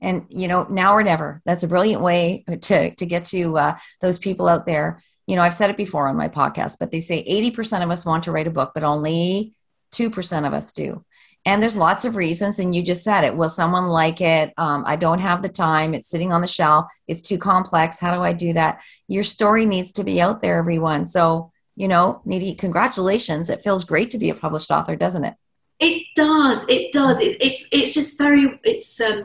[0.00, 1.40] And you know, now or never.
[1.44, 5.02] That's a brilliant way to to get to uh, those people out there.
[5.26, 8.04] You know, I've said it before on my podcast, but they say 80% of us
[8.04, 9.54] want to write a book, but only
[9.92, 11.04] 2% of us do.
[11.44, 13.36] And there's lots of reasons, and you just said it.
[13.36, 14.52] Will someone like it?
[14.56, 15.94] Um, I don't have the time.
[15.94, 16.86] It's sitting on the shelf.
[17.06, 18.00] It's too complex.
[18.00, 18.82] How do I do that?
[19.06, 21.06] Your story needs to be out there, everyone.
[21.06, 23.50] So you know, Nidhi, congratulations.
[23.50, 25.34] It feels great to be a published author, doesn't it?
[25.80, 26.64] It does.
[26.68, 27.20] It does.
[27.20, 29.24] It, it's it's just very it's um,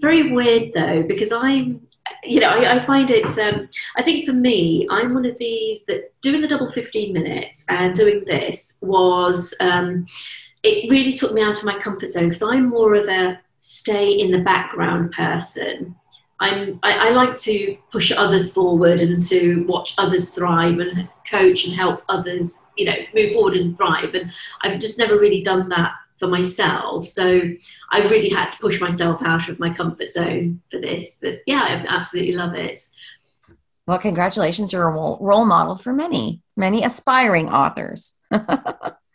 [0.00, 1.86] very weird though because I'm
[2.22, 5.84] you know I, I find it um, I think for me I'm one of these
[5.86, 10.06] that doing the double 15 minutes and doing this was um,
[10.62, 14.20] it really took me out of my comfort zone because I'm more of a stay
[14.20, 15.96] in the background person
[16.40, 21.66] I'm, I, I, like to push others forward and to watch others thrive and coach
[21.66, 24.14] and help others, you know, move forward and thrive.
[24.14, 24.30] And
[24.62, 27.08] I've just never really done that for myself.
[27.08, 27.42] So
[27.90, 31.18] I've really had to push myself out of my comfort zone for this.
[31.20, 32.82] But yeah, I absolutely love it.
[33.86, 34.72] Well, congratulations.
[34.72, 38.14] You're a role model for many, many aspiring authors.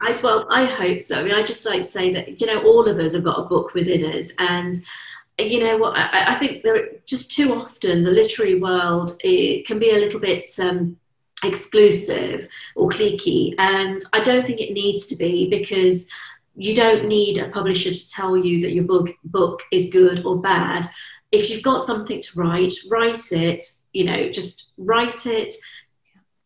[0.04, 1.20] I, well, I hope so.
[1.20, 3.40] I mean, I just like to say that, you know, all of us have got
[3.40, 4.32] a book within us.
[4.40, 4.76] And
[5.38, 9.80] you know what I, I, think there just too often the literary world it can
[9.80, 10.98] be a little bit um,
[11.44, 16.08] exclusive or cliquey and i don't think it needs to be because
[16.56, 20.40] you don't need a publisher to tell you that your book book is good or
[20.40, 20.88] bad.
[21.32, 25.54] If you've got something to write write it you know just write it.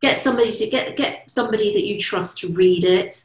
[0.02, 3.22] Get somebody to get get somebody that you trust to read it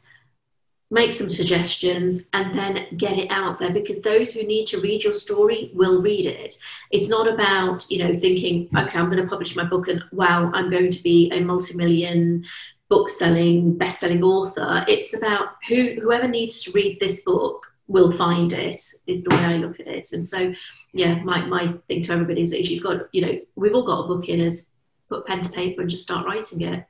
[0.93, 5.03] make some suggestions, and then get it out there because those who need to read
[5.03, 6.55] your story will read it.
[6.91, 10.51] It's not about, you know, thinking, okay, I'm going to publish my book and wow,
[10.53, 12.45] I'm going to be a multi-million
[12.89, 14.85] book selling, best selling author.
[14.87, 19.43] It's about who whoever needs to read this book will find it is the way
[19.43, 20.13] I look at it.
[20.13, 20.53] And so
[20.93, 24.05] yeah, my, my thing to everybody is if you've got, you know, we've all got
[24.05, 24.67] a book in us,
[25.09, 26.85] put pen to paper and just start writing it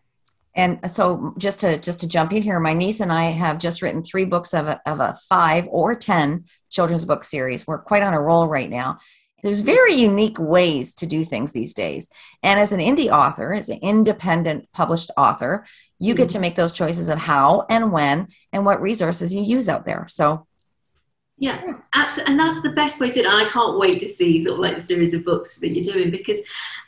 [0.55, 3.81] and so just to just to jump in here my niece and i have just
[3.81, 7.65] written three books of a, of a five or ten children's book series.
[7.65, 8.97] We're quite on a roll right now.
[9.43, 12.09] There's very unique ways to do things these days.
[12.41, 15.65] And as an indie author as an independent published author
[15.99, 16.41] you get to mm-hmm.
[16.41, 20.05] make those choices of how and when and what resources you use out there.
[20.09, 20.47] So
[21.43, 23.21] yeah, absolutely, and that's the best way to.
[23.21, 25.71] do And I can't wait to see sort of like the series of books that
[25.71, 26.39] you're doing because,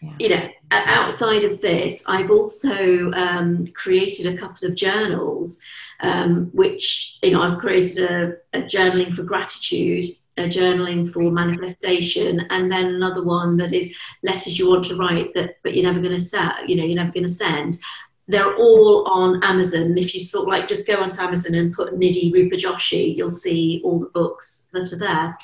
[0.02, 0.14] yeah.
[0.18, 5.60] you know, outside of this, I've also um, created a couple of journals,
[6.00, 10.06] um, which you know I've created a, a journaling for gratitude
[10.38, 15.34] a journaling for manifestation, and then another one that is letters you want to write
[15.34, 16.52] that, but you're never going to send.
[16.68, 17.78] You know, you're never going to send.
[18.28, 19.98] They're all on Amazon.
[19.98, 23.30] If you sort of like just go onto Amazon and put Nidhi Rupa Joshi, you'll
[23.30, 25.38] see all the books that are there.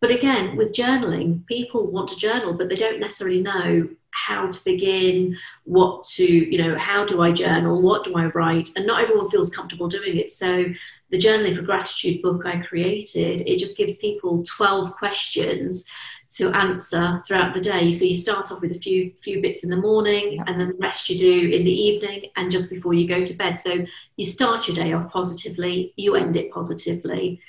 [0.00, 4.64] But again, with journaling, people want to journal, but they don't necessarily know how to
[4.64, 9.02] begin, what to, you know, how do I journal, what do I write, and not
[9.02, 10.30] everyone feels comfortable doing it.
[10.30, 10.66] So
[11.10, 15.86] the journaling for gratitude book I created, it just gives people 12 questions
[16.30, 17.90] to answer throughout the day.
[17.92, 20.74] So you start off with a few few bits in the morning, and then the
[20.78, 23.58] rest you do in the evening and just before you go to bed.
[23.58, 27.40] So you start your day off positively, you end it positively.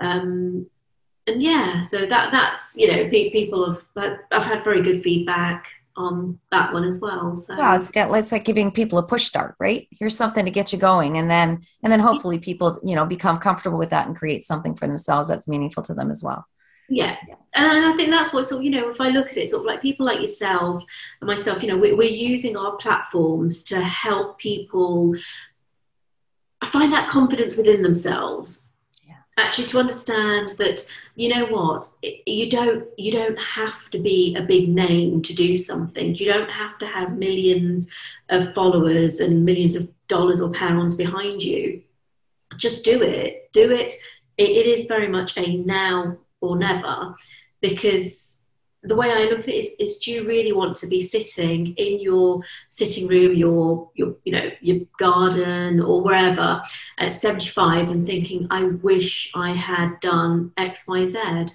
[0.00, 0.66] Um,
[1.26, 5.66] and yeah, so that that's you know people have I've had very good feedback
[5.96, 7.34] on that one as well.
[7.34, 9.88] So well, it's got it's like giving people a push start, right?
[9.90, 13.38] Here's something to get you going, and then and then hopefully people you know become
[13.38, 16.46] comfortable with that and create something for themselves that's meaningful to them as well.
[16.88, 17.16] Yeah.
[17.26, 17.36] yeah.
[17.54, 19.60] And I think that's what sort of, you know, if I look at it, sort
[19.60, 20.82] of like people like yourself
[21.20, 25.14] and myself, you know, we're, we're using our platforms to help people
[26.70, 28.71] find that confidence within themselves
[29.38, 31.86] actually to understand that you know what
[32.26, 36.14] you don't you don't have to be a big name to do something.
[36.14, 37.90] You don't have to have millions
[38.28, 41.82] of followers and millions of dollars or pounds behind you.
[42.56, 43.50] Just do it.
[43.52, 43.92] Do it.
[44.36, 47.14] It, it is very much a now or never
[47.60, 48.31] because
[48.84, 51.74] the way I look at it is, is, do you really want to be sitting
[51.74, 56.62] in your sitting room, your your you know your garden or wherever
[56.98, 61.46] at 75 and thinking, I wish I had done X, Y, Z?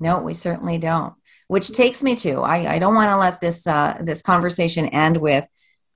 [0.00, 1.14] No, we certainly don't.
[1.48, 5.18] Which takes me to I, I don't want to let this uh, this conversation end
[5.18, 5.46] with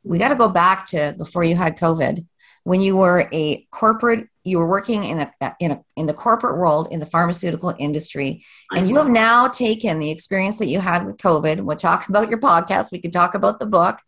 [0.05, 2.25] we got to go back to before you had COVID
[2.67, 6.59] when you were a corporate you were working in a in a in the corporate
[6.59, 11.07] world in the pharmaceutical industry and you have now taken the experience that you had
[11.07, 11.61] with covid.
[11.61, 12.91] We'll talk about your podcast.
[12.91, 14.01] We could talk about the book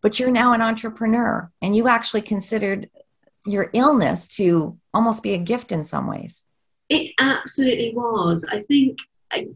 [0.00, 2.88] but you're now an entrepreneur and you actually considered
[3.46, 6.44] your illness to almost be a gift in some ways.
[6.88, 8.44] It absolutely was.
[8.48, 8.98] I think
[9.32, 9.48] I,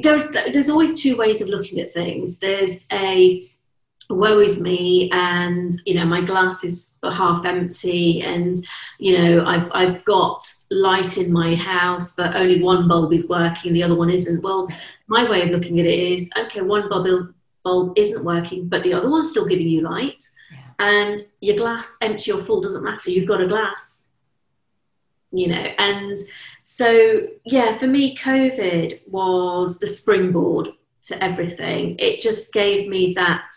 [0.00, 2.38] there, there's always two ways of looking at things.
[2.38, 3.50] There's a
[4.10, 8.64] woe is me and you know my glass is half empty and
[8.98, 13.72] you know I've, I've got light in my house but only one bulb is working
[13.72, 14.42] the other one isn't.
[14.42, 14.68] Well
[15.06, 18.92] my way of looking at it is okay one bulb bulb isn't working but the
[18.92, 20.22] other one's still giving you light.
[20.52, 20.86] Yeah.
[20.86, 24.10] and your glass empty or full doesn't matter you've got a glass.
[25.30, 26.20] You know and
[26.64, 30.70] so yeah for me covid was the springboard
[31.04, 31.96] to everything.
[31.98, 33.50] It just gave me that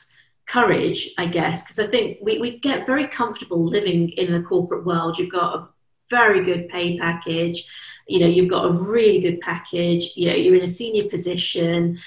[0.47, 4.86] courage, I guess, because I think we, we get very comfortable living in the corporate
[4.86, 5.17] world.
[5.17, 5.67] You've got a
[6.10, 7.67] very good pay package,
[8.07, 11.99] you know, you've got a really good package, you know, you're in a senior position,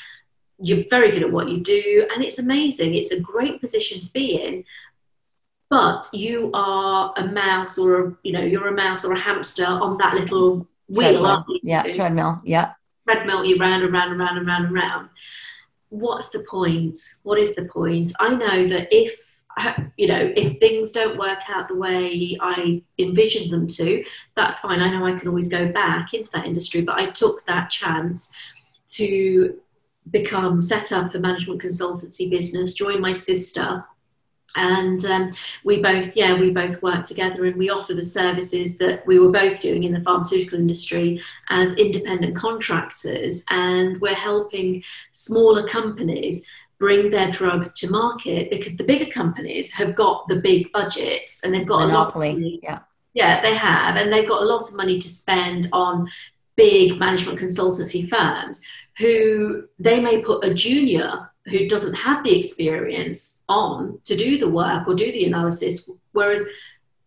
[0.59, 2.95] you're very good at what you do, and it's amazing.
[2.95, 4.65] It's a great position to be in.
[5.69, 9.67] But you are a mouse or a, you know, you're a mouse or a hamster
[9.67, 11.45] on that little wheel.
[11.63, 12.41] Yeah, treadmill.
[12.45, 12.73] Yeah.
[13.07, 15.11] Treadmill, you round and round and round and round and round
[15.91, 16.99] what's the point?
[17.23, 18.13] What is the point?
[18.19, 19.17] I know that if
[19.97, 24.05] you know if things don't work out the way I envisioned them to,
[24.37, 24.81] that's fine.
[24.81, 28.33] I know I can always go back into that industry, but I took that chance
[28.91, 29.59] to
[30.11, 33.85] become set up a management consultancy business, join my sister
[34.57, 35.33] and um,
[35.65, 39.31] we both yeah we both work together and we offer the services that we were
[39.31, 44.83] both doing in the pharmaceutical industry as independent contractors and we're helping
[45.13, 46.45] smaller companies
[46.79, 51.53] bring their drugs to market because the bigger companies have got the big budgets and
[51.53, 52.29] they've got Monopoly.
[52.29, 52.61] a lot of money.
[52.63, 52.79] yeah
[53.15, 56.09] yeah they have and they've got a lot of money to spend on
[56.57, 58.63] big management consultancy firms
[58.99, 64.49] who they may put a junior who doesn't have the experience on to do the
[64.49, 66.47] work or do the analysis, whereas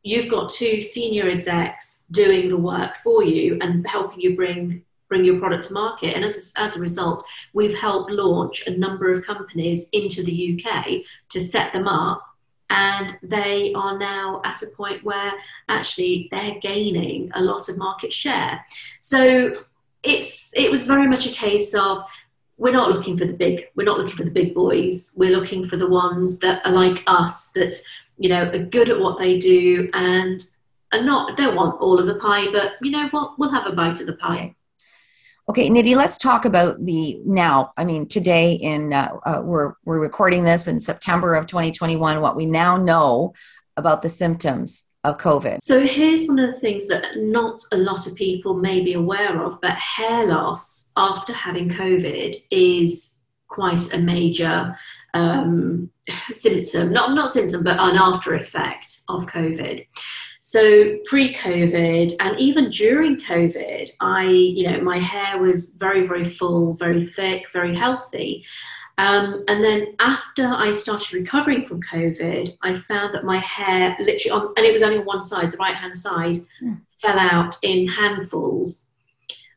[0.03, 5.23] you've got two senior execs doing the work for you and helping you bring bring
[5.23, 6.15] your product to market.
[6.15, 10.57] And as a, as a result, we've helped launch a number of companies into the
[10.57, 12.23] UK to set them up.
[12.71, 15.33] And they are now at a point where
[15.69, 18.65] actually they're gaining a lot of market share.
[19.01, 19.53] So
[20.01, 22.03] it's it was very much a case of
[22.57, 25.13] we're not looking for the big we're not looking for the big boys.
[25.17, 27.75] We're looking for the ones that are like us that
[28.17, 30.41] you know are good at what they do and
[30.91, 33.71] are not don't want all of the pie but you know what we'll have a
[33.71, 34.55] bite of the pie.
[35.49, 35.69] Okay.
[35.69, 37.71] Nidhi let's talk about the now.
[37.77, 42.35] I mean today in uh, uh, we're we're recording this in september of 2021 what
[42.35, 43.33] we now know
[43.75, 45.61] about the symptoms of COVID?
[45.61, 49.41] So here's one of the things that not a lot of people may be aware
[49.43, 54.77] of, but hair loss after having COVID is quite a major
[55.13, 55.89] um,
[56.31, 59.85] symptom, not not symptom, but an after effect of COVID.
[60.45, 66.73] So pre-COVID and even during COVID, I, you know, my hair was very, very full,
[66.73, 68.45] very thick, very healthy.
[68.97, 74.31] Um, and then after I started recovering from COVID, I found that my hair literally
[74.31, 76.79] on, and it was only on one side, the right hand side, mm.
[77.01, 78.87] fell out in handfuls.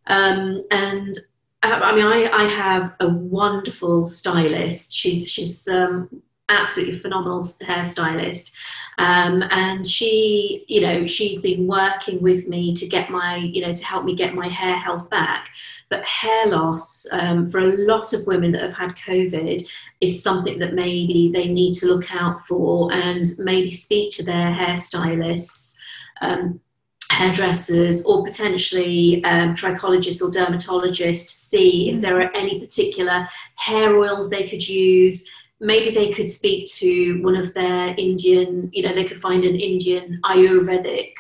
[0.07, 1.15] Um, and
[1.63, 4.95] uh, I mean, I, I have a wonderful stylist.
[4.95, 8.53] She's she's um, absolutely phenomenal hairstylist.
[8.99, 13.73] Um, and she, you know, she's been working with me to get my, you know,
[13.73, 15.51] to help me get my hair health back.
[15.89, 19.69] But hair loss um, for a lot of women that have had COVID
[20.01, 24.53] is something that maybe they need to look out for and maybe speak to their
[24.53, 25.75] hairstylists.
[26.21, 26.61] Um,
[27.09, 33.97] hairdressers or potentially um, trichologists or dermatologists to see if there are any particular hair
[33.97, 35.29] oils they could use
[35.61, 39.57] maybe they could speak to one of their Indian, you know, they could find an
[39.57, 41.13] Indian Ayurvedic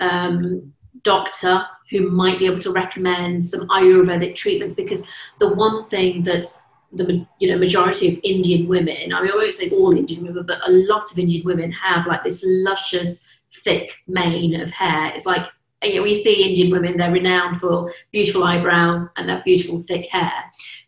[0.00, 0.72] um,
[1.02, 5.06] doctor who might be able to recommend some Ayurvedic treatments because
[5.38, 6.46] the one thing that
[6.92, 10.44] the you know majority of Indian women, I mean, I won't say all Indian women,
[10.46, 13.26] but a lot of Indian women have like this luscious,
[13.62, 15.12] thick mane of hair.
[15.14, 15.46] It's like
[15.82, 20.08] you know, we see Indian women; they're renowned for beautiful eyebrows and their beautiful thick
[20.10, 20.32] hair.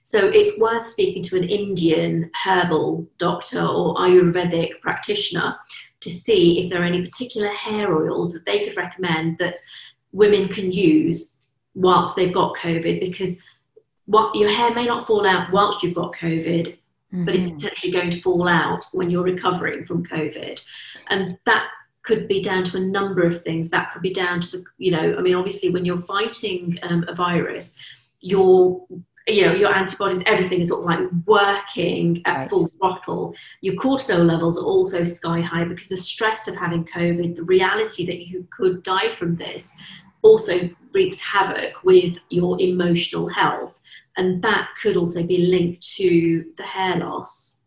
[0.07, 5.57] So it's worth speaking to an Indian herbal doctor or Ayurvedic practitioner
[5.99, 9.59] to see if there are any particular hair oils that they could recommend that
[10.13, 11.41] women can use
[11.75, 13.43] whilst they've got COVID because
[14.05, 17.25] what your hair may not fall out whilst you've got COVID, mm-hmm.
[17.25, 17.57] but it's mm-hmm.
[17.57, 20.61] potentially going to fall out when you're recovering from COVID.
[21.11, 21.67] And that
[22.05, 23.71] could be down to a number of things.
[23.71, 27.05] That could be down to the, you know, I mean, obviously, when you're fighting um,
[27.09, 27.77] a virus,
[28.21, 28.87] your
[29.27, 32.51] you know your antibodies everything is sort of like working at right.
[32.51, 33.35] full throttle.
[33.61, 38.07] Your cortisol levels are also sky high because the stress of having covid the reality
[38.07, 39.75] that you could die from this
[40.23, 43.81] also wreaks havoc with your emotional health.
[44.17, 47.65] And that could also be linked to the hair loss.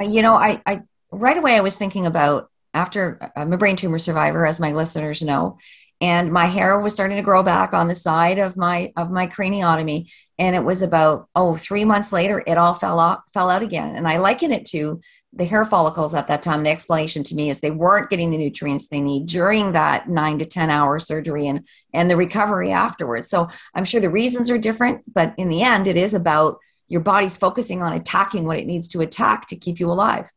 [0.00, 3.76] Uh, you know i, I right away i was thinking about after i'm a brain
[3.76, 5.58] tumor survivor as my listeners know
[6.00, 9.28] and my hair was starting to grow back on the side of my of my
[9.28, 13.62] craniotomy and it was about oh three months later it all fell out fell out
[13.62, 13.94] again.
[13.96, 15.00] And i liken it to
[15.36, 16.62] the hair follicles at that time.
[16.62, 20.38] The explanation to me is they weren't getting the nutrients they need during that nine
[20.38, 23.28] to ten hour surgery and and the recovery afterwards.
[23.30, 26.58] So i'm sure the reasons are different but in the end it is about
[26.88, 30.30] your body's focusing on attacking what it needs to attack to keep you alive.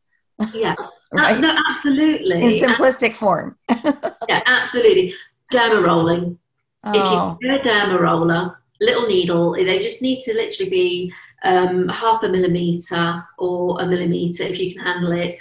[0.54, 0.74] Yeah.
[1.10, 1.40] Uh, right?
[1.40, 2.58] no, absolutely.
[2.58, 3.56] In simplistic form.
[4.28, 5.14] Yeah absolutely.
[5.50, 6.38] Derma rolling.
[6.84, 6.90] Oh.
[6.90, 7.38] if you oh.
[7.40, 9.52] get a derma roller little needle.
[9.52, 11.12] They just need to literally be
[11.44, 15.36] um, half a millimeter or a millimeter if you can handle it,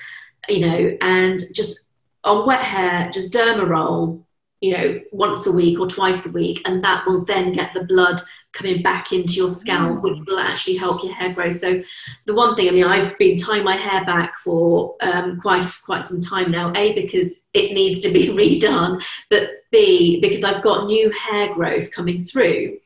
[0.47, 1.79] you know, and just
[2.23, 4.25] on wet hair, just derma roll,
[4.59, 7.83] you know, once a week or twice a week, and that will then get the
[7.83, 8.19] blood
[8.53, 11.51] coming back into your scalp, which will actually help your hair grow.
[11.51, 11.81] So,
[12.25, 16.03] the one thing, I mean, I've been tying my hair back for um, quite quite
[16.03, 16.73] some time now.
[16.75, 18.27] A because it needs to be
[18.61, 22.77] redone, but B because I've got new hair growth coming through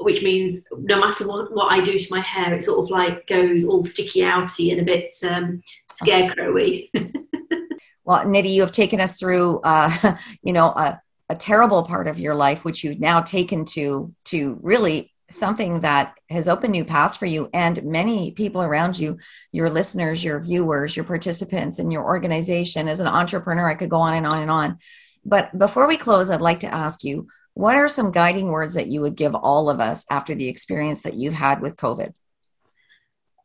[0.00, 3.26] which means no matter what, what I do to my hair, it sort of like
[3.26, 6.88] goes all sticky outy and a bit um, scarecrowy.
[8.04, 12.18] well, Nidhi, you have taken us through, uh, you know, a, a terrible part of
[12.18, 17.16] your life, which you've now taken to to really something that has opened new paths
[17.16, 19.16] for you and many people around you,
[19.52, 22.88] your listeners, your viewers, your participants, and your organization.
[22.88, 24.78] As an entrepreneur, I could go on and on and on.
[25.24, 28.86] But before we close, I'd like to ask you what are some guiding words that
[28.86, 32.14] you would give all of us after the experience that you've had with COVID?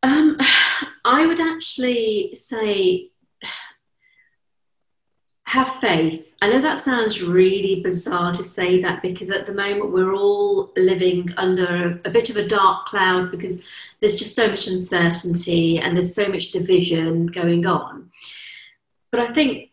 [0.02, 0.38] Um,
[1.04, 3.10] I would actually say
[5.44, 6.34] have faith.
[6.42, 10.72] I know that sounds really bizarre to say that because at the moment we're all
[10.76, 13.62] living under a bit of a dark cloud because
[14.00, 18.10] there's just so much uncertainty and there's so much division going on.
[19.10, 19.70] But I think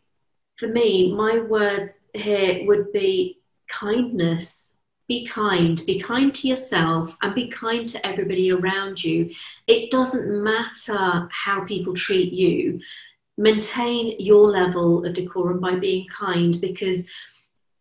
[0.58, 4.80] for me, my word here would be kindness.
[5.08, 5.82] Be kind.
[5.86, 9.32] Be kind to yourself and be kind to everybody around you.
[9.68, 12.80] It doesn't matter how people treat you.
[13.38, 17.06] Maintain your level of decorum by being kind because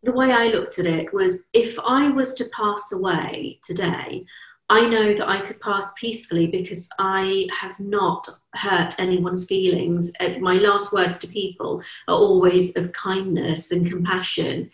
[0.02, 4.24] the way I looked at it was if I was to pass away today,
[4.68, 10.10] I know that I could pass peacefully because I have not hurt anyone's feelings.
[10.18, 14.70] Uh, my last words to people are always of kindness and compassion.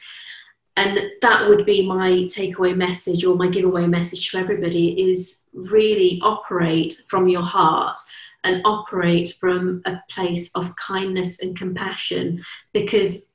[0.79, 6.21] And that would be my takeaway message or my giveaway message to everybody is really
[6.23, 7.99] operate from your heart
[8.45, 13.35] and operate from a place of kindness and compassion because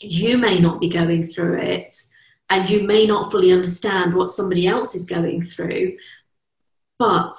[0.00, 1.96] you may not be going through it
[2.50, 5.96] and you may not fully understand what somebody else is going through,
[7.00, 7.36] but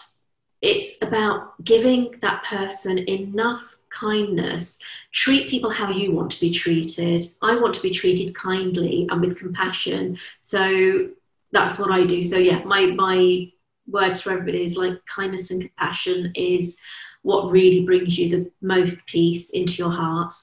[0.62, 4.80] it's about giving that person enough kindness.
[5.12, 7.26] Treat people how you want to be treated.
[7.42, 10.18] I want to be treated kindly and with compassion.
[10.42, 11.10] So
[11.52, 12.24] that's what I do.
[12.24, 13.52] So yeah, my my
[13.88, 16.78] words for everybody is like kindness and compassion is
[17.24, 20.34] what really brings you the most peace into your heart.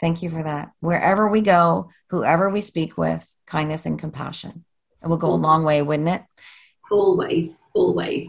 [0.00, 0.72] Thank you for that.
[0.80, 4.64] Wherever we go, whoever we speak with, kindness and compassion.
[5.02, 6.22] It will go a long way, wouldn't it?
[6.90, 8.28] Always, always.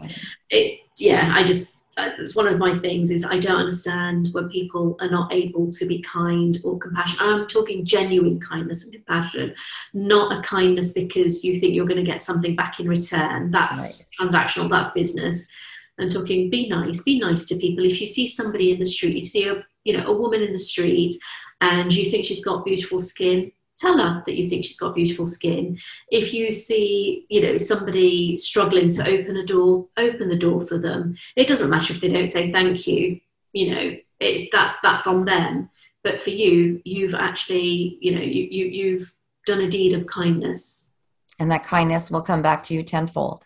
[0.50, 4.48] It, yeah, I just, uh, it's one of my things is I don't understand when
[4.48, 7.22] people are not able to be kind or compassionate.
[7.22, 9.54] I'm talking genuine kindness and compassion,
[9.94, 13.50] not a kindness because you think you're going to get something back in return.
[13.50, 14.28] That's right.
[14.28, 15.48] transactional, that's business.
[15.98, 17.84] I'm talking be nice, be nice to people.
[17.84, 20.52] If you see somebody in the street, you see a you know a woman in
[20.52, 21.14] the street
[21.60, 25.26] and you think she's got beautiful skin, tell her that you think she's got beautiful
[25.26, 25.78] skin.
[26.10, 30.78] If you see, you know, somebody struggling to open a door, open the door for
[30.78, 31.16] them.
[31.36, 33.20] It doesn't matter if they don't say thank you.
[33.52, 35.70] You know, it's that's that's on them.
[36.02, 39.14] But for you, you've actually, you know, you, you you've
[39.46, 40.90] done a deed of kindness.
[41.38, 43.44] And that kindness will come back to you tenfold.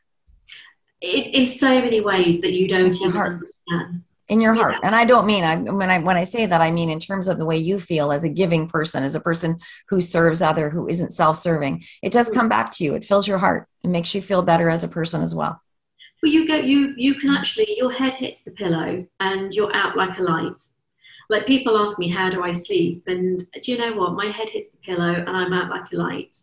[1.00, 4.74] In, in so many ways that you don't even understand in your heart.
[4.74, 4.86] Yeah.
[4.86, 7.28] And I don't mean I when I when I say that I mean in terms
[7.28, 9.58] of the way you feel as a giving person, as a person
[9.88, 11.84] who serves other, who isn't self-serving.
[12.02, 12.94] It does come back to you.
[12.94, 13.68] It fills your heart.
[13.82, 15.60] It makes you feel better as a person as well.
[16.22, 19.96] Well, you go you you can actually your head hits the pillow and you're out
[19.96, 20.62] like a light.
[21.28, 24.14] Like people ask me how do I sleep, and do you know what?
[24.14, 26.36] My head hits the pillow and I'm out like a light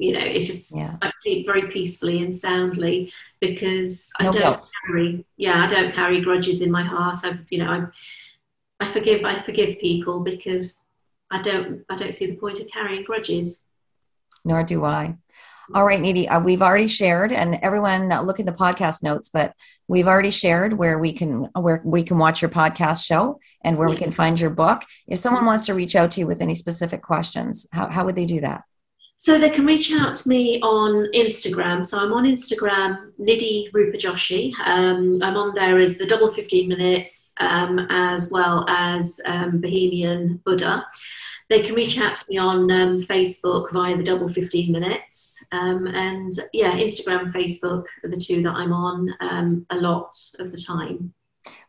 [0.00, 0.96] you know it's just yeah.
[1.02, 4.70] i sleep very peacefully and soundly because no i don't guilt.
[4.86, 9.24] carry yeah i don't carry grudges in my heart i you know i i forgive
[9.24, 10.80] i forgive people because
[11.30, 13.64] i don't i don't see the point of carrying grudges
[14.44, 15.14] nor do i
[15.72, 19.28] all right, Nidhi, uh, we've already shared, and everyone uh, look at the podcast notes.
[19.28, 19.54] But
[19.86, 23.88] we've already shared where we can where we can watch your podcast show and where
[23.88, 24.82] we can find your book.
[25.06, 28.16] If someone wants to reach out to you with any specific questions, how how would
[28.16, 28.62] they do that?
[29.20, 31.84] So they can reach out to me on Instagram.
[31.84, 34.58] So I'm on Instagram, Nidhi Rupa Joshi.
[34.64, 40.40] Um, I'm on there as the double 15 minutes um, as well as um, Bohemian
[40.46, 40.86] Buddha.
[41.50, 45.44] They can reach out to me on um, Facebook via the double 15 minutes.
[45.52, 50.50] Um, and yeah, Instagram, Facebook are the two that I'm on um, a lot of
[50.50, 51.12] the time.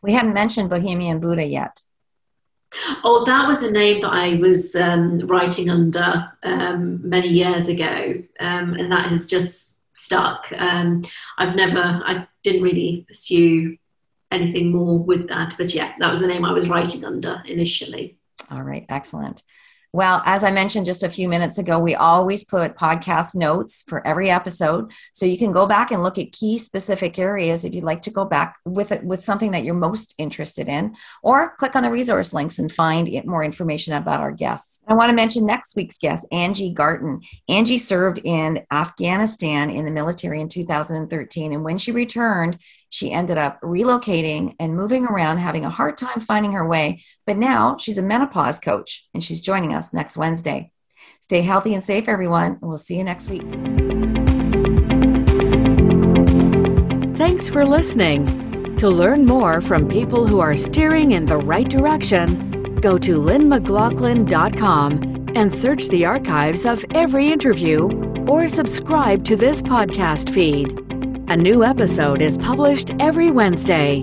[0.00, 1.82] We haven't mentioned Bohemian Buddha yet.
[3.04, 8.22] Oh, that was a name that I was um, writing under um, many years ago,
[8.40, 10.46] um, and that has just stuck.
[10.56, 11.02] Um,
[11.38, 13.76] I've never, I didn't really pursue
[14.30, 18.16] anything more with that, but yeah, that was the name I was writing under initially.
[18.50, 19.42] All right, excellent.
[19.94, 24.06] Well, as I mentioned just a few minutes ago, we always put podcast notes for
[24.06, 24.90] every episode.
[25.12, 28.10] So you can go back and look at key specific areas if you'd like to
[28.10, 31.90] go back with it with something that you're most interested in, or click on the
[31.90, 34.80] resource links and find more information about our guests.
[34.88, 37.20] I want to mention next week's guest, Angie Garten.
[37.50, 41.52] Angie served in Afghanistan in the military in 2013.
[41.52, 42.58] And when she returned,
[42.92, 47.02] she ended up relocating and moving around, having a hard time finding her way.
[47.26, 50.70] But now she's a menopause coach and she's joining us next Wednesday.
[51.18, 53.50] Stay healthy and safe, everyone, and we'll see you next week.
[57.16, 58.76] Thanks for listening.
[58.76, 65.30] To learn more from people who are steering in the right direction, go to lynnmclaughlin.com
[65.34, 67.88] and search the archives of every interview
[68.28, 70.91] or subscribe to this podcast feed.
[71.32, 74.02] A new episode is published every Wednesday.